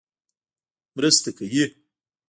مرسته 0.95 1.29
کوي. 1.37 1.65